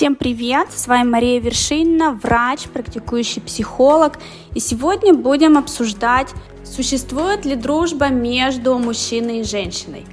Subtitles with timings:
[0.00, 0.68] Всем привет!
[0.74, 4.18] С вами Мария Вершинина, врач, практикующий психолог.
[4.54, 6.28] И сегодня будем обсуждать,
[6.64, 10.06] существует ли дружба между мужчиной и женщиной.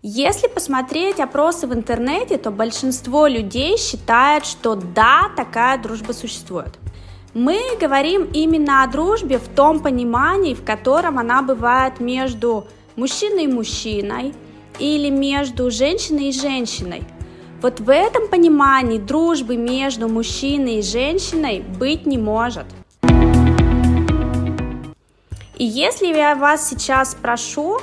[0.00, 6.78] Если посмотреть опросы в интернете, то большинство людей считает, что да, такая дружба существует.
[7.34, 12.66] Мы говорим именно о дружбе в том понимании, в котором она бывает между
[12.96, 14.32] мужчиной и мужчиной
[14.78, 17.02] или между женщиной и женщиной–
[17.62, 22.66] вот в этом понимании дружбы между мужчиной и женщиной быть не может.
[25.56, 27.78] И если я вас сейчас спрошу,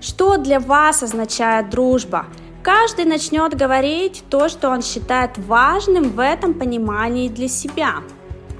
[0.00, 2.26] что для вас означает дружба,
[2.62, 8.02] каждый начнет говорить то, что он считает важным в этом понимании для себя.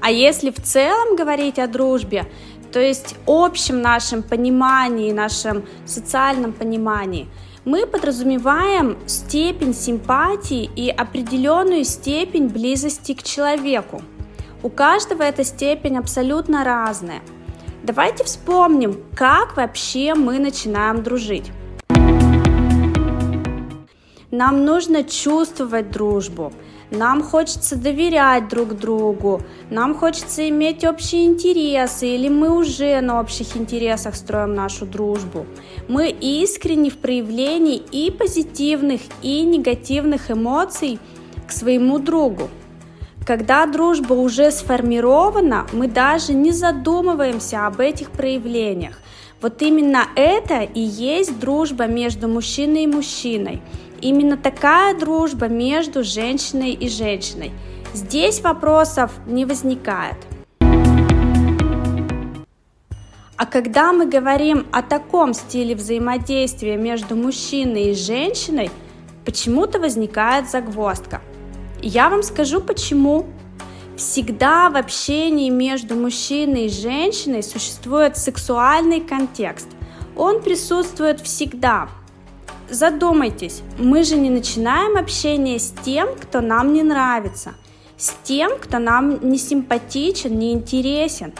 [0.01, 2.25] А если в целом говорить о дружбе,
[2.71, 7.27] то есть общем нашем понимании, нашем социальном понимании–
[7.63, 14.01] мы подразумеваем степень симпатии и определенную степень близости к человеку.
[14.63, 17.21] У каждого эта степень абсолютно разная.
[17.83, 21.51] Давайте вспомним, как вообще мы начинаем дружить.
[24.31, 26.53] Нам нужно чувствовать дружбу,
[26.91, 33.55] нам хочется доверять друг другу, нам хочется иметь общие интересы, или мы уже на общих
[33.55, 35.45] интересах строим нашу дружбу.
[35.87, 40.99] Мы искренне в проявлении и позитивных, и негативных эмоций
[41.47, 42.49] к своему другу.
[43.25, 48.99] Когда дружба уже сформирована, мы даже не задумываемся об этих проявлениях.
[49.41, 53.63] Вот именно это и есть дружба между мужчиной и мужчиной.
[53.99, 57.51] Именно такая дружба между женщиной и женщиной.
[57.91, 60.17] Здесь вопросов не возникает.
[63.35, 68.69] А когда мы говорим о таком стиле взаимодействия между мужчиной и женщиной,
[69.25, 71.19] почему-то возникает загвоздка.
[71.81, 73.25] Я вам скажу почему.
[74.01, 79.67] Всегда в общении между мужчиной и женщиной существует сексуальный контекст.
[80.17, 81.87] Он присутствует всегда,
[82.67, 87.53] Задумайтесь, мы же не начинаем общение с тем, кто нам не нравится,
[87.95, 91.31] с тем, кто нам не симпатичен, не интересен.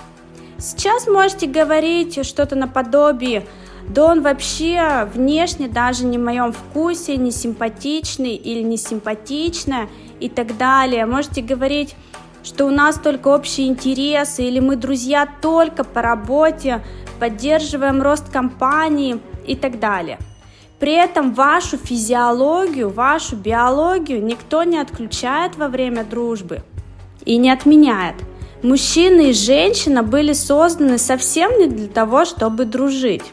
[0.60, 3.48] Сейчас можете говорить что-то наподобие,
[3.88, 9.90] да он вообще внешне даже не в моем вкусе, не симпатичный или не симпатичная
[10.20, 11.08] и так далее.
[11.08, 11.96] Можете говорить,
[12.44, 16.84] что у нас только общие интересы или мы друзья только по работе,
[17.20, 20.18] поддерживаем рост компании и так далее–
[20.82, 26.64] при этом вашу физиологию, вашу биологию никто не отключает во время дружбы
[27.24, 28.16] и не отменяет.
[28.64, 33.32] Мужчина и женщина были созданы совсем не для того, чтобы дружить.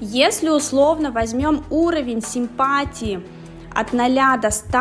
[0.00, 3.20] Если условно возьмем уровень симпатии
[3.74, 4.78] от 0 до 100,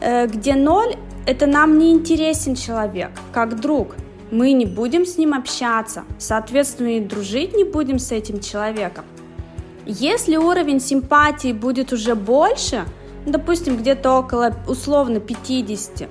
[0.00, 0.94] э, где 0
[1.26, 3.94] это нам не интересен человек, как друг,
[4.30, 9.04] мы не будем с ним общаться, соответственно и дружить не будем с этим человеком.
[9.84, 12.84] Если уровень симпатии будет уже больше,
[13.26, 16.08] допустим, где-то около условно 50,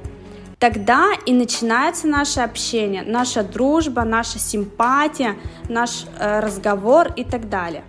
[0.59, 5.35] тогда и начинается наше общение, наша дружба, наша симпатия,
[5.67, 7.83] наш э, разговор и так далее.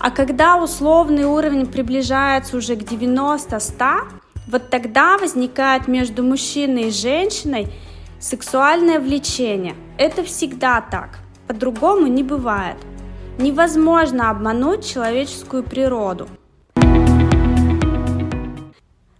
[0.00, 4.17] А когда условный уровень приближается уже к 90-100,
[4.48, 7.68] вот тогда возникает между мужчиной и женщиной
[8.18, 9.74] сексуальное влечение.
[9.98, 12.76] Это всегда так, по-другому не бывает.
[13.38, 16.28] Невозможно обмануть человеческую природу.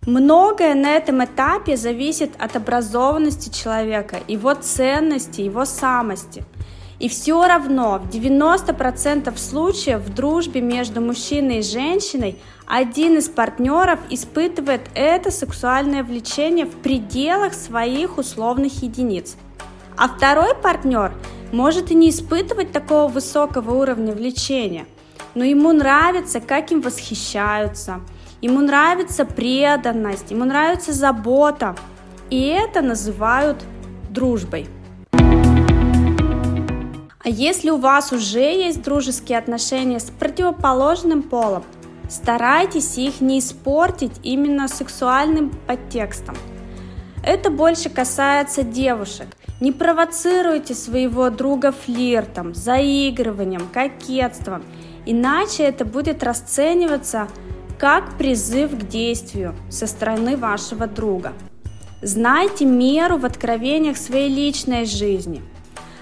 [0.06, 6.44] Многое на этом этапе зависит от образованности человека, его ценности, его самости.
[6.98, 13.98] И все равно в 90% случаев в дружбе между мужчиной и женщиной один из партнеров
[14.10, 19.36] испытывает это сексуальное влечение в пределах своих условных единиц.
[19.96, 21.12] А второй партнер
[21.50, 24.84] может и не испытывать такого высокого уровня влечения,
[25.34, 28.02] но ему нравится, как им восхищаются,
[28.42, 31.74] ему нравится преданность, ему нравится забота,
[32.28, 33.64] и это называют
[34.10, 34.66] дружбой.
[37.20, 41.64] А если у вас уже есть дружеские отношения с противоположным полом,
[42.08, 46.36] старайтесь их не испортить именно сексуальным подтекстом.
[47.22, 49.26] Это больше касается девушек.
[49.60, 54.62] Не провоцируйте своего друга флиртом, заигрыванием, кокетством,
[55.04, 57.28] иначе это будет расцениваться
[57.78, 61.32] как призыв к действию со стороны вашего друга.
[62.02, 65.42] Знайте меру в откровениях своей личной жизни.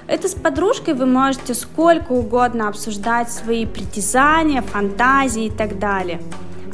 [0.09, 6.21] Это с подружкой вы можете сколько угодно обсуждать свои притязания, фантазии и так далее.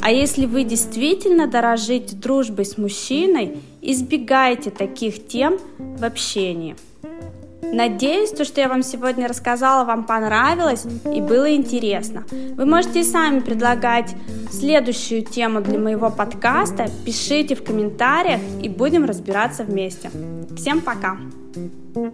[0.01, 6.75] А если вы действительно дорожите дружбой с мужчиной, избегайте таких тем в общении.
[7.61, 12.23] Надеюсь, то, что я вам сегодня рассказала, вам понравилось и было интересно.
[12.29, 14.13] Вы можете и сами предлагать
[14.51, 16.85] следующую тему для моего подкаста.
[17.03, 20.11] Пишите в комментариях и будем разбираться вместе.
[20.55, 21.17] Всем пока!
[21.53, 22.13] Thank